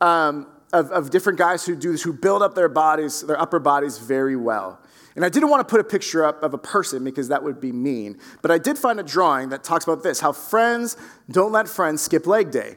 [0.00, 3.58] Um, of, of different guys who do this, who build up their bodies, their upper
[3.58, 4.80] bodies very well.
[5.14, 7.60] And I didn't want to put a picture up of a person because that would
[7.60, 8.18] be mean.
[8.40, 10.96] But I did find a drawing that talks about this how friends
[11.30, 12.76] don't let friends skip leg day.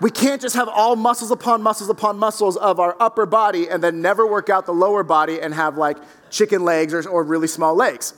[0.00, 3.82] We can't just have all muscles upon muscles upon muscles of our upper body and
[3.82, 5.96] then never work out the lower body and have like
[6.30, 8.14] chicken legs or, or really small legs.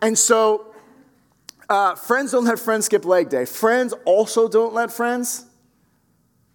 [0.00, 0.74] And so,
[1.68, 3.44] uh, friends don't let friends skip leg day.
[3.44, 5.46] Friends also don't let friends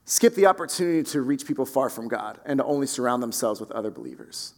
[0.06, 3.72] skip the opportunity to reach people far from God and to only surround themselves with
[3.72, 4.54] other believers.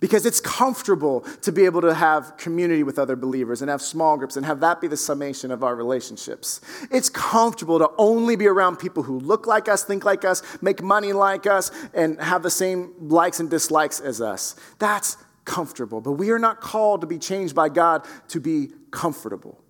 [0.00, 4.16] Because it's comfortable to be able to have community with other believers and have small
[4.16, 6.62] groups and have that be the summation of our relationships.
[6.90, 10.82] It's comfortable to only be around people who look like us, think like us, make
[10.82, 14.56] money like us, and have the same likes and dislikes as us.
[14.78, 16.00] That's comfortable.
[16.00, 19.62] But we are not called to be changed by God to be comfortable.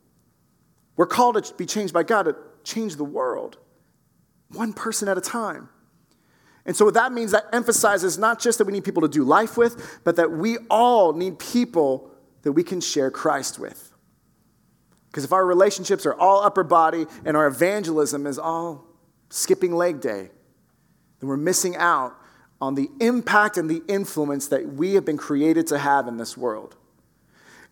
[0.96, 3.58] We're called to be changed by God to change the world
[4.52, 5.68] one person at a time.
[6.66, 9.24] And so, what that means, that emphasizes not just that we need people to do
[9.24, 12.10] life with, but that we all need people
[12.42, 13.92] that we can share Christ with.
[15.10, 18.86] Because if our relationships are all upper body and our evangelism is all
[19.30, 20.30] skipping leg day,
[21.18, 22.14] then we're missing out
[22.60, 26.36] on the impact and the influence that we have been created to have in this
[26.36, 26.76] world.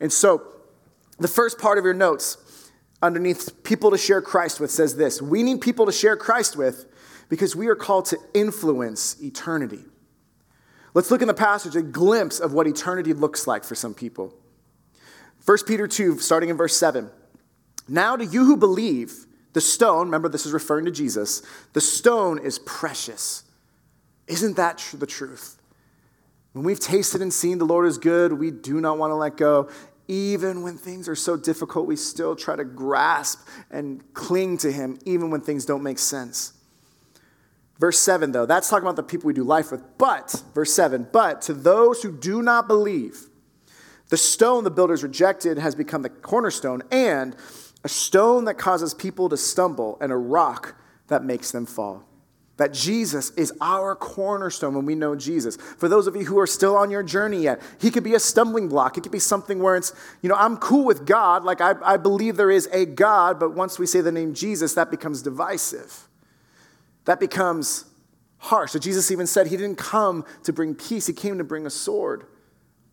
[0.01, 0.43] And so,
[1.19, 2.71] the first part of your notes
[3.03, 6.87] underneath people to share Christ with says this We need people to share Christ with
[7.29, 9.85] because we are called to influence eternity.
[10.95, 14.35] Let's look in the passage a glimpse of what eternity looks like for some people.
[15.45, 17.11] 1 Peter 2, starting in verse 7.
[17.89, 22.39] Now, to you who believe, the stone, remember this is referring to Jesus, the stone
[22.39, 23.45] is precious.
[24.27, 25.57] Isn't that the truth?
[26.53, 29.37] When we've tasted and seen the Lord is good, we do not want to let
[29.37, 29.69] go
[30.09, 34.99] even when things are so difficult, we still try to grasp and cling to Him,
[35.05, 36.55] even when things don't make sense.
[37.79, 39.83] Verse 7, though, that's talking about the people we do life with.
[39.99, 43.29] But, verse 7, but to those who do not believe,
[44.09, 47.37] the stone the builders rejected has become the cornerstone, and
[47.85, 50.75] a stone that causes people to stumble, and a rock
[51.07, 52.09] that makes them fall
[52.59, 55.57] that Jesus is our cornerstone when we know Jesus.
[55.57, 58.21] For those of you who are still on your journey yet, he could be a
[58.21, 58.99] stumbling block.
[58.99, 61.97] It could be something where it's, you know, I'm cool with God, like I, I
[61.97, 66.08] believe there is a God, but once we say the name Jesus, that becomes divisive.
[67.09, 67.87] That becomes
[68.37, 68.73] harsh.
[68.73, 71.71] So Jesus even said he didn't come to bring peace, he came to bring a
[71.71, 72.27] sword.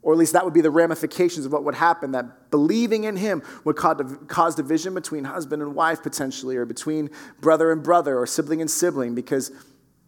[0.01, 3.17] Or at least that would be the ramifications of what would happen that believing in
[3.17, 7.09] him would cause division between husband and wife, potentially, or between
[7.41, 9.51] brother and brother, or sibling and sibling, because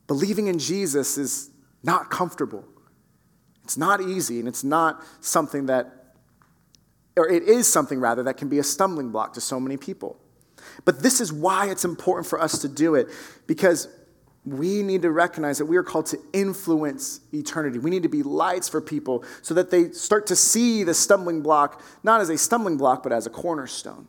[0.08, 1.50] believing in Jesus is
[1.84, 2.64] not comfortable.
[3.66, 6.14] It's not easy, and it's not something that,
[7.18, 10.18] or it is something rather, that can be a stumbling block to so many people.
[10.86, 13.08] But this is why it's important for us to do it,
[13.48, 13.88] because
[14.48, 17.80] we need to recognize that we are called to influence eternity.
[17.80, 21.42] We need to be lights for people so that they start to see the stumbling
[21.42, 24.08] block not as a stumbling block, but as a cornerstone,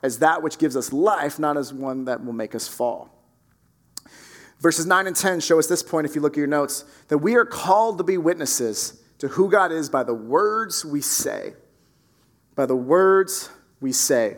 [0.00, 3.10] as that which gives us life, not as one that will make us fall.
[4.60, 7.18] Verses 9 and 10 show us this point, if you look at your notes, that
[7.18, 11.54] we are called to be witnesses to who God is by the words we say.
[12.54, 13.50] By the words
[13.80, 14.36] we say.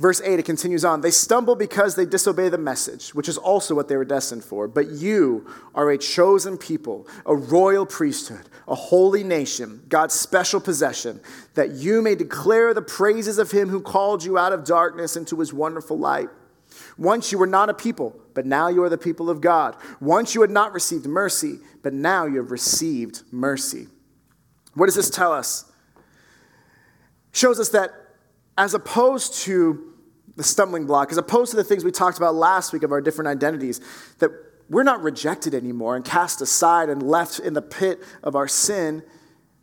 [0.00, 1.02] Verse 8, it continues on.
[1.02, 4.66] They stumble because they disobey the message, which is also what they were destined for.
[4.66, 11.20] But you are a chosen people, a royal priesthood, a holy nation, God's special possession,
[11.52, 15.38] that you may declare the praises of him who called you out of darkness into
[15.38, 16.30] his wonderful light.
[16.96, 19.76] Once you were not a people, but now you are the people of God.
[20.00, 23.86] Once you had not received mercy, but now you have received mercy.
[24.72, 25.70] What does this tell us?
[27.32, 27.90] Shows us that
[28.56, 29.89] as opposed to
[30.40, 33.02] the stumbling block, as opposed to the things we talked about last week of our
[33.02, 33.78] different identities,
[34.20, 34.30] that
[34.70, 39.02] we're not rejected anymore and cast aside and left in the pit of our sin,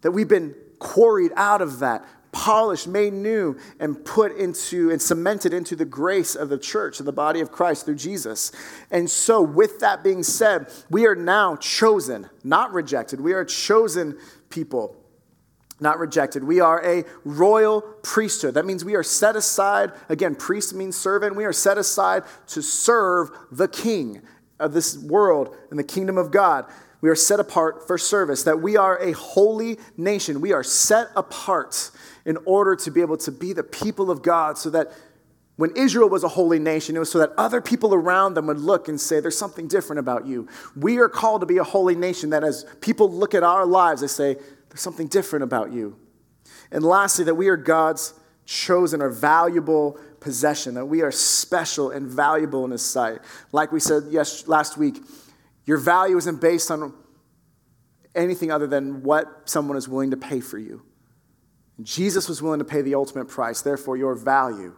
[0.02, 5.52] that we've been quarried out of that, polished, made new, and put into and cemented
[5.52, 8.52] into the grace of the church, of the body of Christ through Jesus.
[8.92, 13.20] And so, with that being said, we are now chosen, not rejected.
[13.20, 14.20] We are chosen
[14.52, 14.96] people
[15.80, 16.44] not rejected.
[16.44, 18.56] We are a royal priesthood.
[18.56, 19.92] That means we are set aside.
[20.10, 21.36] Again, priest means servant.
[21.36, 24.22] We are set aside to serve the king
[24.60, 26.66] of this world and the kingdom of God.
[27.00, 30.42] We are set apart for service, that we are a holy nation.
[30.42, 31.92] We are set apart
[32.26, 34.92] in order to be able to be the people of God so that
[35.58, 38.60] when Israel was a holy nation, it was so that other people around them would
[38.60, 40.48] look and say, There's something different about you.
[40.76, 44.02] We are called to be a holy nation that as people look at our lives,
[44.02, 44.38] they say,
[44.70, 45.98] there's something different about you.
[46.72, 48.14] And lastly, that we are God's
[48.46, 53.20] chosen or valuable possession, that we are special and valuable in His sight.
[53.52, 55.00] Like we said yes, last week,
[55.66, 56.94] your value isn't based on
[58.16, 60.82] anything other than what someone is willing to pay for you.
[61.82, 64.76] Jesus was willing to pay the ultimate price, therefore, your value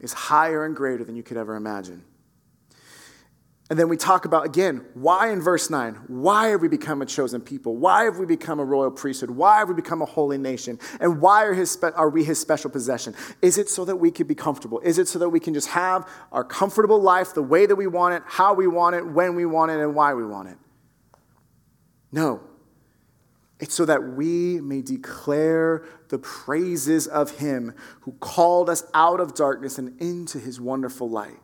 [0.00, 2.04] is higher and greater than you could ever imagine.
[3.68, 5.94] And then we talk about, again, why in verse 9?
[6.06, 7.76] Why have we become a chosen people?
[7.76, 9.30] Why have we become a royal priesthood?
[9.30, 10.78] Why have we become a holy nation?
[11.00, 13.16] And why are, his, are we his special possession?
[13.42, 14.78] Is it so that we could be comfortable?
[14.80, 17.88] Is it so that we can just have our comfortable life the way that we
[17.88, 20.58] want it, how we want it, when we want it, and why we want it?
[22.12, 22.42] No.
[23.58, 29.34] It's so that we may declare the praises of him who called us out of
[29.34, 31.40] darkness and into his wonderful light.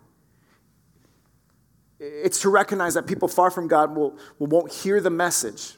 [2.02, 5.74] It's to recognize that people far from God will, won't hear the message.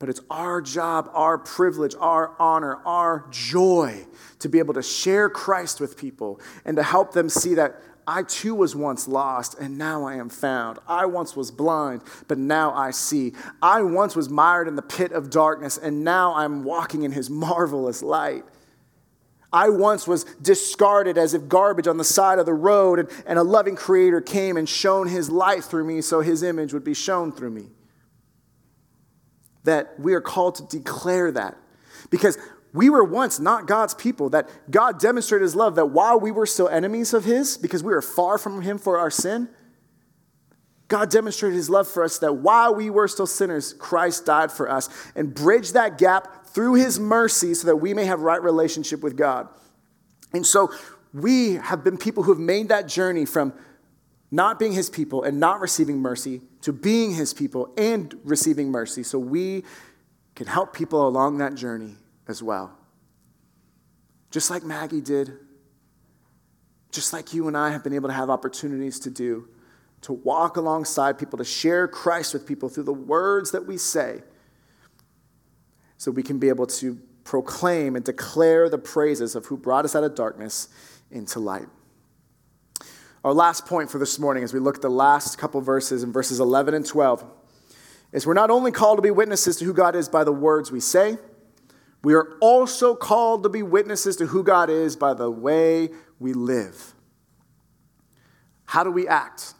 [0.00, 4.06] But it's our job, our privilege, our honor, our joy
[4.40, 8.24] to be able to share Christ with people and to help them see that I
[8.24, 10.80] too was once lost and now I am found.
[10.88, 13.32] I once was blind, but now I see.
[13.62, 17.30] I once was mired in the pit of darkness and now I'm walking in his
[17.30, 18.44] marvelous light.
[19.56, 23.38] I once was discarded as if garbage on the side of the road, and, and
[23.38, 26.92] a loving creator came and shone his light through me so his image would be
[26.92, 27.68] shown through me.
[29.64, 31.56] That we are called to declare that.
[32.10, 32.36] Because
[32.74, 36.44] we were once not God's people, that God demonstrated his love, that while we were
[36.44, 39.48] still enemies of his, because we were far from him for our sin,
[40.88, 44.70] God demonstrated his love for us that while we were still sinners, Christ died for
[44.70, 49.02] us and bridged that gap through his mercy so that we may have right relationship
[49.02, 49.48] with God.
[50.32, 50.72] And so
[51.12, 53.52] we have been people who have made that journey from
[54.30, 59.02] not being his people and not receiving mercy to being his people and receiving mercy
[59.02, 59.64] so we
[60.34, 61.94] can help people along that journey
[62.28, 62.76] as well.
[64.30, 65.32] Just like Maggie did,
[66.90, 69.48] just like you and I have been able to have opportunities to do,
[70.06, 74.22] to walk alongside people, to share Christ with people through the words that we say
[75.96, 79.96] so we can be able to proclaim and declare the praises of who brought us
[79.96, 80.68] out of darkness
[81.10, 81.66] into light.
[83.24, 86.12] Our last point for this morning, as we look at the last couple verses in
[86.12, 87.24] verses 11 and 12,
[88.12, 90.70] is we're not only called to be witnesses to who God is by the words
[90.70, 91.18] we say,
[92.04, 95.88] we are also called to be witnesses to who God is by the way
[96.20, 96.94] we live.
[98.66, 99.54] How do we act?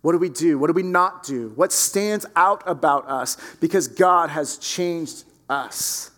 [0.00, 0.58] What do we do?
[0.58, 1.52] What do we not do?
[1.56, 6.10] What stands out about us because God has changed us.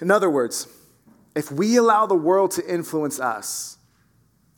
[0.00, 0.68] In other words,
[1.34, 3.78] if we allow the world to influence us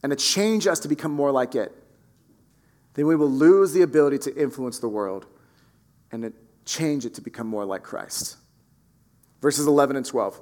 [0.03, 1.73] and to change us to become more like it,
[2.95, 5.27] then we will lose the ability to influence the world
[6.13, 6.33] and to
[6.65, 8.37] change it to become more like Christ.
[9.41, 10.41] Verses 11 and 12.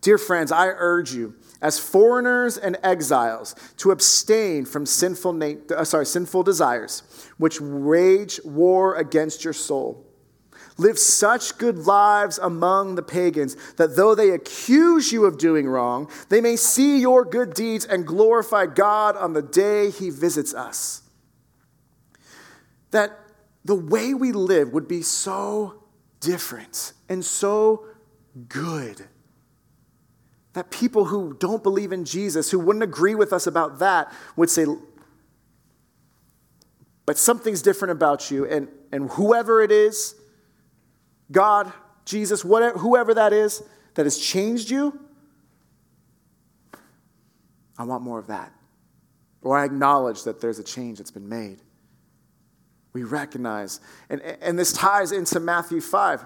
[0.00, 5.84] Dear friends, I urge you, as foreigners and exiles, to abstain from sinful, na- uh,
[5.84, 7.02] sorry, sinful desires,
[7.36, 10.06] which wage war against your soul.
[10.78, 16.10] Live such good lives among the pagans that though they accuse you of doing wrong,
[16.30, 21.02] they may see your good deeds and glorify God on the day he visits us.
[22.92, 23.18] That
[23.62, 25.84] the way we live would be so
[26.20, 27.84] different and so
[28.48, 29.06] good
[30.52, 34.50] that people who don't believe in Jesus, who wouldn't agree with us about that, would
[34.50, 34.66] say,
[37.06, 38.46] but something's different about you.
[38.46, 40.14] And, and whoever it is,
[41.30, 41.72] God,
[42.04, 43.62] Jesus, whatever, whoever that is
[43.94, 44.98] that has changed you,
[47.78, 48.52] I want more of that.
[49.42, 51.60] Or I acknowledge that there's a change that's been made.
[52.92, 53.80] We recognize.
[54.10, 56.24] And, and this ties into Matthew 5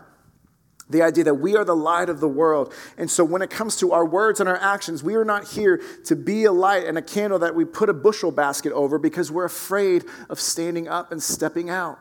[0.91, 2.72] the idea that we are the light of the world.
[2.99, 5.80] And so when it comes to our words and our actions, we are not here
[6.05, 9.32] to be a light and a candle that we put a bushel basket over because
[9.32, 11.99] we're afraid of standing up and stepping out.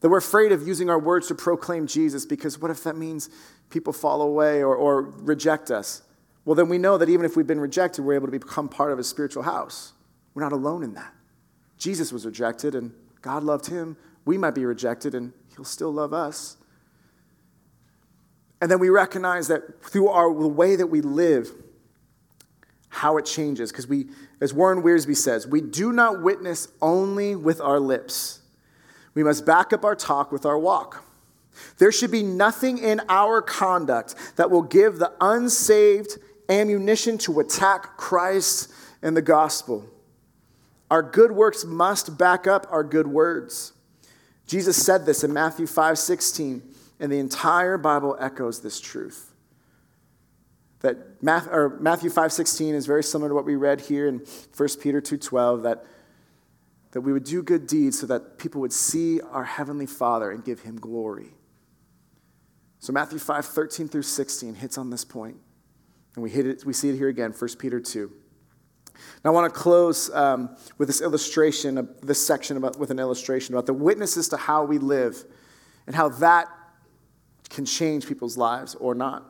[0.00, 3.30] That we're afraid of using our words to proclaim Jesus because what if that means
[3.70, 6.02] people fall away or, or reject us?
[6.44, 8.92] Well, then we know that even if we've been rejected, we're able to become part
[8.92, 9.92] of a spiritual house.
[10.34, 11.12] We're not alone in that.
[11.78, 13.96] Jesus was rejected and God loved him.
[14.24, 16.56] We might be rejected and he'll still love us.
[18.60, 21.50] And then we recognize that through our, the way that we live,
[22.88, 23.70] how it changes.
[23.70, 24.06] Because we,
[24.40, 28.40] as Warren Wiersbe says, we do not witness only with our lips.
[29.14, 31.04] We must back up our talk with our walk.
[31.78, 37.96] There should be nothing in our conduct that will give the unsaved ammunition to attack
[37.96, 39.86] Christ and the gospel.
[40.90, 43.72] Our good works must back up our good words.
[44.46, 46.62] Jesus said this in Matthew 5 16.
[46.98, 49.32] And the entire Bible echoes this truth.
[50.80, 54.24] That Matthew 5.16 is very similar to what we read here in
[54.56, 55.84] 1 Peter 2.12, that,
[56.92, 60.44] that we would do good deeds so that people would see our Heavenly Father and
[60.44, 61.34] give Him glory.
[62.78, 65.36] So Matthew 5, 13 through 16 hits on this point.
[66.14, 68.12] And we, hit it, we see it here again, 1 Peter 2.
[69.24, 72.98] Now, I want to close um, with this illustration, of this section about, with an
[72.98, 75.24] illustration about the witnesses to how we live
[75.86, 76.48] and how that
[77.48, 79.24] can change people's lives or not.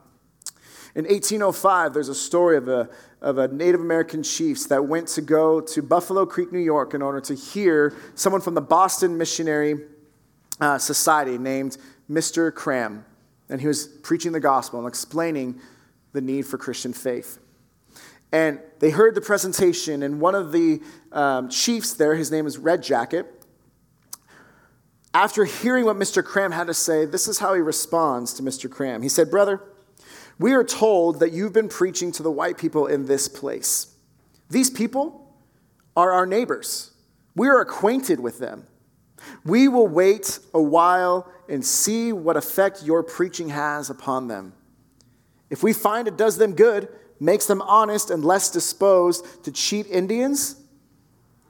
[0.94, 2.88] In 1805, there's a story of a,
[3.20, 7.02] of a Native American chief that went to go to Buffalo Creek, New York, in
[7.02, 9.76] order to hear someone from the Boston Missionary
[10.58, 11.76] uh, Society named
[12.10, 12.54] Mr.
[12.54, 13.04] Cram.
[13.50, 15.60] And he was preaching the gospel and explaining
[16.12, 17.38] the need for Christian faith.
[18.32, 20.80] And they heard the presentation, and one of the
[21.12, 23.35] um, chiefs there, his name is Red Jacket,
[25.16, 26.22] after hearing what Mr.
[26.22, 28.70] Cram had to say, this is how he responds to Mr.
[28.70, 29.00] Cram.
[29.00, 29.62] He said, Brother,
[30.38, 33.94] we are told that you've been preaching to the white people in this place.
[34.50, 35.34] These people
[35.96, 36.90] are our neighbors.
[37.34, 38.66] We are acquainted with them.
[39.42, 44.52] We will wait a while and see what effect your preaching has upon them.
[45.48, 49.86] If we find it does them good, makes them honest and less disposed to cheat
[49.86, 50.60] Indians,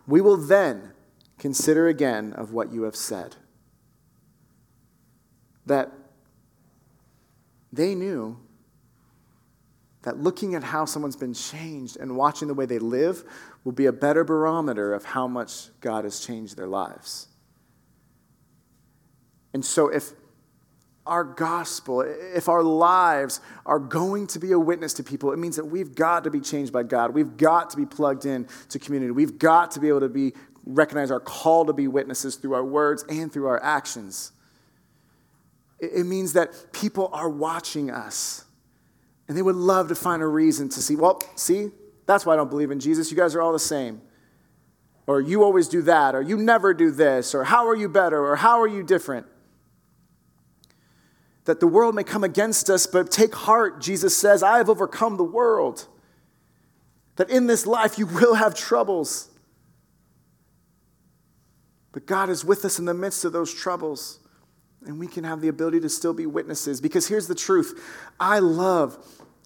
[0.06, 0.92] we will then
[1.36, 3.34] consider again of what you have said
[5.66, 5.92] that
[7.72, 8.38] they knew
[10.02, 13.24] that looking at how someone's been changed and watching the way they live
[13.64, 17.26] will be a better barometer of how much God has changed their lives.
[19.52, 20.12] And so, if
[21.06, 25.56] our gospel, if our lives are going to be a witness to people, it means
[25.56, 27.14] that we've got to be changed by God.
[27.14, 29.12] We've got to be plugged in to community.
[29.12, 30.34] We've got to be able to be
[30.66, 34.32] recognize our call to be witnesses through our words and through our actions.
[35.78, 38.44] It means that people are watching us.
[39.28, 41.70] And they would love to find a reason to see, well, see,
[42.06, 43.10] that's why I don't believe in Jesus.
[43.10, 44.00] You guys are all the same.
[45.06, 48.24] Or you always do that, or you never do this, or how are you better,
[48.24, 49.26] or how are you different?
[51.44, 55.16] That the world may come against us, but take heart, Jesus says, I have overcome
[55.16, 55.86] the world.
[57.16, 59.30] That in this life you will have troubles.
[61.92, 64.18] But God is with us in the midst of those troubles
[64.86, 66.80] and we can have the ability to still be witnesses.
[66.80, 67.80] Because here's the truth
[68.18, 68.96] I love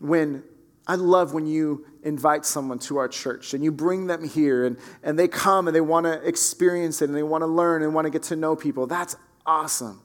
[0.01, 0.45] when.
[0.86, 4.76] I love when you invite someone to our church and you bring them here and,
[5.05, 7.95] and they come and they want to experience it and they want to learn and
[7.95, 8.88] want to get to know people.
[8.88, 9.14] That's
[9.47, 10.03] awesome.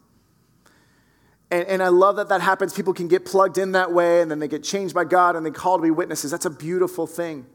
[1.49, 2.73] And, and I love that that happens.
[2.73, 5.45] People can get plugged in that way and then they get changed by God and
[5.45, 6.29] they call to be witnesses.
[6.29, 7.45] That's a beautiful thing.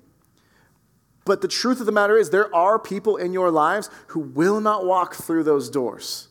[1.24, 4.60] But the truth of the matter is, there are people in your lives who will
[4.60, 6.29] not walk through those doors.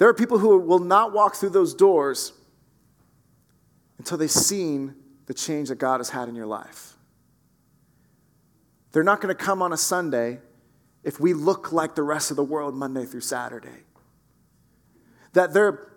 [0.00, 2.32] There are people who will not walk through those doors
[3.98, 4.94] until they've seen
[5.26, 6.94] the change that God has had in your life.
[8.92, 10.38] They're not going to come on a Sunday
[11.04, 13.84] if we look like the rest of the world Monday through Saturday.
[15.34, 15.92] That they're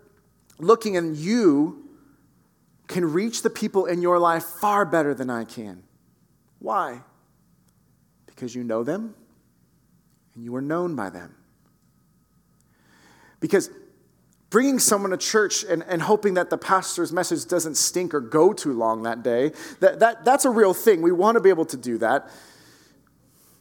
[0.60, 1.88] looking and you
[2.88, 5.82] can reach the people in your life far better than I can.
[6.60, 7.00] Why?
[8.26, 9.16] Because you know them
[10.36, 11.38] and you are known by them.
[13.40, 13.70] Because
[14.54, 18.54] bringing someone to church and, and hoping that the pastor's message doesn't stink or go
[18.54, 21.02] too long that day, that, that, that's a real thing.
[21.02, 22.30] We want to be able to do that.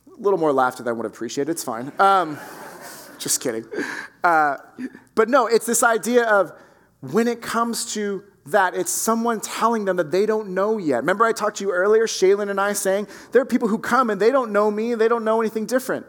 [0.06, 1.48] A little more laughter than I would appreciate.
[1.48, 1.90] It's fine.
[1.98, 2.38] Um,
[3.18, 3.64] just kidding.
[4.22, 4.58] Uh,
[5.14, 6.52] but no, it's this idea of
[7.00, 10.98] when it comes to that, it's someone telling them that they don't know yet.
[10.98, 14.10] Remember, I talked to you earlier, Shaylin and I saying there are people who come
[14.10, 16.04] and they don't know me, they don't know anything different.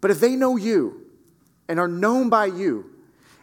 [0.00, 1.04] But if they know you
[1.68, 2.94] and are known by you,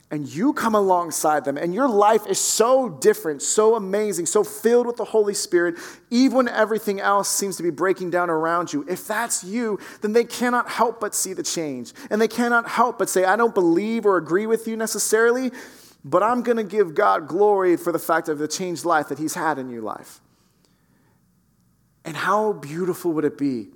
[0.10, 4.88] and you come alongside them, and your life is so different, so amazing, so filled
[4.88, 5.76] with the Holy Spirit,
[6.10, 8.86] even when everything else seems to be breaking down around you.
[8.88, 11.92] If that's you, then they cannot help but see the change.
[12.10, 15.52] And they cannot help but say, I don't believe or agree with you necessarily,
[16.06, 19.20] but I'm going to give God glory for the fact of the changed life that
[19.20, 20.22] He's had in your life.
[22.06, 23.68] And how beautiful would it be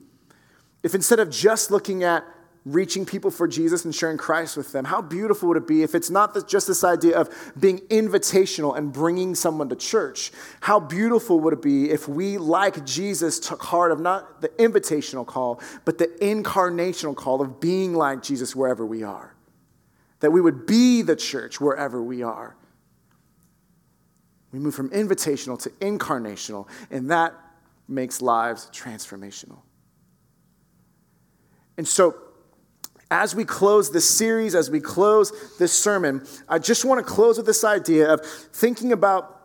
[0.82, 2.24] if instead of just looking at
[2.64, 4.86] reaching people for Jesus and sharing Christ with them.
[4.86, 8.94] How beautiful would it be if it's not just this idea of being invitational and
[8.94, 10.32] bringing someone to church?
[10.60, 15.26] How beautiful would it be if we, like Jesus, took heart of not the invitational
[15.26, 19.34] call, but the incarnational call of being like Jesus wherever we are?
[20.20, 22.56] That we would be the church wherever we are.
[24.52, 27.34] We move from invitational to incarnational, and that
[27.88, 29.60] makes lives transformational.
[31.78, 32.16] And so,
[33.12, 37.36] as we close this series, as we close this sermon, I just want to close
[37.36, 39.38] with this idea of thinking about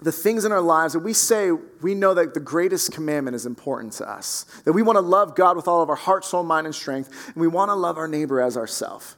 [0.00, 3.46] the things in our lives that we say we know that the greatest commandment is
[3.46, 4.44] important to us.
[4.64, 7.10] That we want to love God with all of our heart, soul, mind, and strength,
[7.26, 9.16] and we want to love our neighbor as ourselves.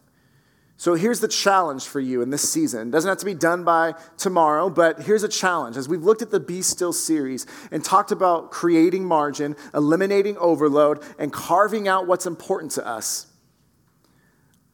[0.78, 2.88] So here's the challenge for you in this season.
[2.88, 5.76] It doesn't have to be done by tomorrow, but here's a challenge.
[5.76, 11.02] As we've looked at the Be Still series and talked about creating margin, eliminating overload,
[11.18, 13.26] and carving out what's important to us,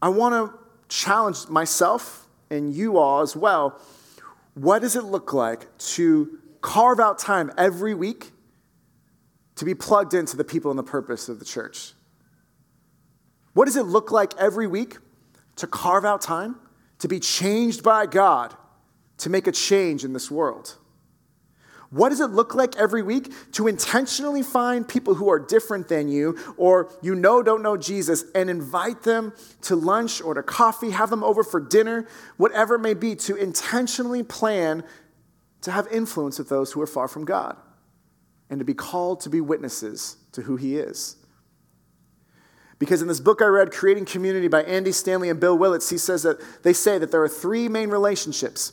[0.02, 3.80] I want to challenge myself and you all as well.
[4.54, 8.32] What does it look like to carve out time every week
[9.56, 11.94] to be plugged into the people and the purpose of the church?
[13.54, 14.98] What does it look like every week
[15.56, 16.56] to carve out time
[16.98, 18.54] to be changed by God
[19.18, 20.76] to make a change in this world?
[21.92, 26.08] What does it look like every week to intentionally find people who are different than
[26.08, 30.88] you or you know don't know Jesus and invite them to lunch or to coffee,
[30.88, 34.82] have them over for dinner, whatever it may be, to intentionally plan
[35.60, 37.58] to have influence with those who are far from God
[38.48, 41.16] and to be called to be witnesses to who He is?
[42.78, 45.98] Because in this book I read, Creating Community by Andy Stanley and Bill Willits, he
[45.98, 48.72] says that they say that there are three main relationships.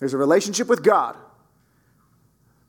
[0.00, 1.16] There's a relationship with God,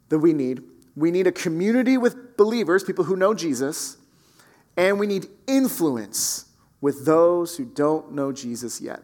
[0.09, 0.61] that we need.
[0.95, 3.97] We need a community with believers, people who know Jesus,
[4.75, 6.45] and we need influence
[6.81, 9.03] with those who don't know Jesus yet.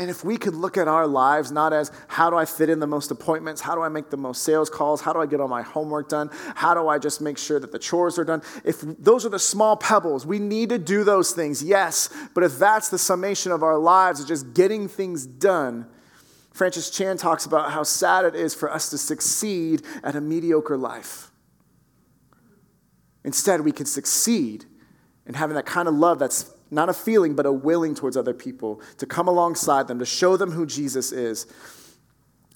[0.00, 2.80] And if we could look at our lives not as how do I fit in
[2.80, 3.60] the most appointments?
[3.60, 5.02] How do I make the most sales calls?
[5.02, 6.30] How do I get all my homework done?
[6.54, 8.40] How do I just make sure that the chores are done?
[8.64, 12.08] If those are the small pebbles, we need to do those things, yes.
[12.34, 15.86] But if that's the summation of our lives, of just getting things done,
[16.52, 20.76] Francis Chan talks about how sad it is for us to succeed at a mediocre
[20.76, 21.30] life.
[23.24, 24.64] Instead, we can succeed
[25.26, 28.34] in having that kind of love that's not a feeling, but a willing towards other
[28.34, 31.46] people, to come alongside them, to show them who Jesus is.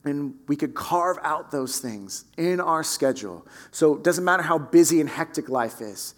[0.04, 3.46] And we could carve out those things in our schedule.
[3.70, 6.14] So it doesn't matter how busy and hectic life is,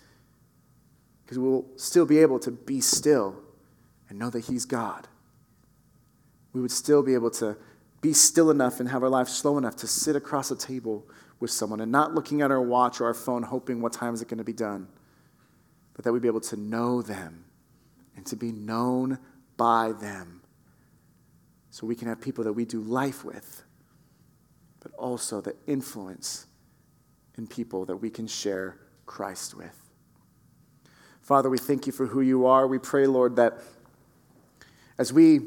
[1.24, 3.37] because we'll still be able to be still
[4.09, 5.09] and know that He's God
[6.57, 7.55] we would still be able to
[8.01, 11.07] be still enough and have our life slow enough to sit across a table
[11.39, 14.23] with someone and not looking at our watch or our phone hoping what time is
[14.23, 14.89] it going to be done,
[15.93, 17.45] but that we'd be able to know them
[18.17, 19.19] and to be known
[19.59, 20.41] by them
[21.69, 23.63] so we can have people that we do life with,
[24.81, 26.47] but also the influence
[27.37, 29.79] in people that we can share Christ with.
[31.21, 32.67] Father, we thank you for who you are.
[32.67, 33.59] We pray, Lord, that
[34.97, 35.41] as we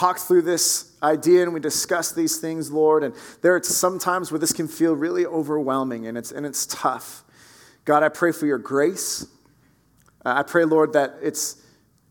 [0.00, 3.04] talk through this idea and we discuss these things, Lord.
[3.04, 7.22] And there are sometimes where this can feel really overwhelming and it's, and it's tough.
[7.84, 9.26] God, I pray for your grace.
[10.24, 11.62] Uh, I pray, Lord, that it's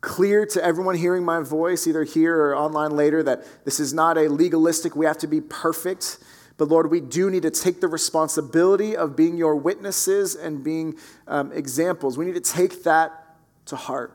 [0.01, 4.19] clear to everyone hearing my voice, either here or online later, that this is not
[4.19, 6.19] a legalistic, we have to be perfect.
[6.57, 10.95] But Lord, we do need to take the responsibility of being your witnesses and being
[11.27, 12.19] um, examples.
[12.19, 13.35] We need to take that
[13.65, 14.13] to heart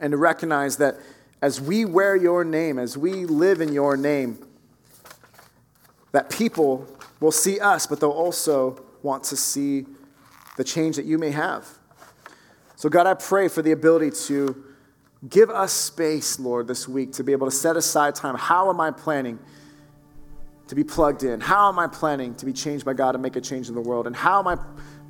[0.00, 0.96] and to recognize that
[1.42, 4.38] as we wear your name, as we live in your name,
[6.12, 6.86] that people
[7.20, 9.86] will see us, but they'll also want to see
[10.56, 11.66] the change that you may have.
[12.76, 14.64] So, God, I pray for the ability to
[15.28, 18.34] give us space, Lord, this week to be able to set aside time.
[18.36, 19.38] How am I planning
[20.68, 21.40] to be plugged in?
[21.40, 23.80] How am I planning to be changed by God and make a change in the
[23.80, 24.06] world?
[24.06, 24.58] And how am I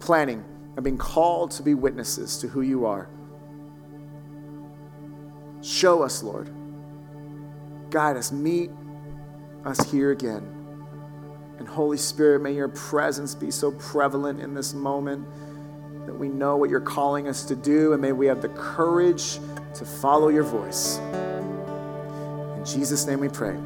[0.01, 0.45] planning
[0.77, 3.09] and being called to be witnesses to who you are?
[5.67, 6.49] Show us, Lord.
[7.91, 8.31] Guide us.
[8.31, 8.71] Meet
[9.64, 10.47] us here again.
[11.59, 15.27] And Holy Spirit, may your presence be so prevalent in this moment
[16.07, 19.41] that we know what you're calling us to do, and may we have the courage
[19.75, 20.99] to follow your voice.
[20.99, 23.57] In Jesus' name we pray.